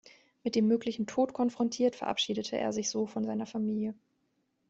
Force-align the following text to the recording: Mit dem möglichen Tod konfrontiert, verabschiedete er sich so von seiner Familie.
Mit 0.43 0.55
dem 0.55 0.67
möglichen 0.67 1.05
Tod 1.05 1.31
konfrontiert, 1.31 1.95
verabschiedete 1.95 2.57
er 2.57 2.73
sich 2.73 2.89
so 2.89 3.05
von 3.05 3.23
seiner 3.23 3.45
Familie. 3.45 3.93